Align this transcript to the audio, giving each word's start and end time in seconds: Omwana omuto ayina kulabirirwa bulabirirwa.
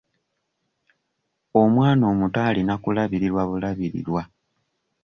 Omwana 1.61 2.03
omuto 2.11 2.39
ayina 2.49 2.73
kulabirirwa 2.83 3.41
bulabirirwa. 3.49 4.21